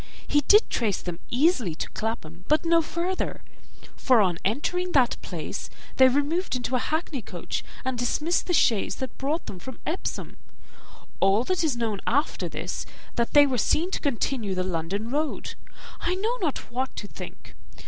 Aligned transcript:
He 0.25 0.41
did 0.41 0.67
trace 0.71 0.99
them 0.99 1.19
easily 1.29 1.75
to 1.75 1.87
Clapham, 1.91 2.43
but 2.47 2.65
no 2.65 2.81
farther; 2.81 3.43
for 3.95 4.19
on 4.19 4.39
entering 4.43 4.93
that 4.93 5.15
place, 5.21 5.69
they 5.97 6.07
removed 6.07 6.55
into 6.55 6.75
a 6.75 6.79
hackney 6.79 7.21
coach, 7.21 7.63
and 7.85 7.99
dismissed 7.99 8.47
the 8.47 8.53
chaise 8.55 8.95
that 8.95 9.15
brought 9.19 9.45
them 9.45 9.59
from 9.59 9.77
Epsom. 9.85 10.37
All 11.19 11.43
that 11.43 11.63
is 11.63 11.77
known 11.77 12.01
after 12.07 12.49
this 12.49 12.79
is, 12.79 12.85
that 13.15 13.33
they 13.33 13.45
were 13.45 13.59
seen 13.59 13.91
to 13.91 13.99
continue 13.99 14.55
the 14.55 14.63
London 14.63 15.11
road. 15.11 15.53
I 15.99 16.15
know 16.15 16.35
not 16.41 16.71
what 16.71 16.95
to 16.95 17.07
think. 17.07 17.55